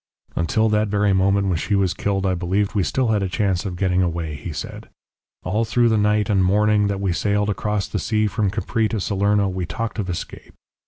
[0.35, 3.67] "Until that very moment when she was killed I believed we had still a chance
[3.67, 4.89] of getting away," he said.
[5.43, 8.99] "All through the night and morning that we sailed across the sea from Capri to
[8.99, 10.55] Salerno, we talked of escape.